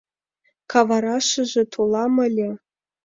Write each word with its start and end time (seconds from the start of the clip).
Каварашыже 0.71 1.61
толам 1.73 2.13
ыле!.. 2.27 2.49